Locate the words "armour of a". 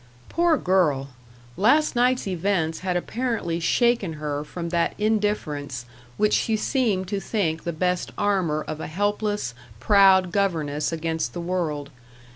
8.17-8.87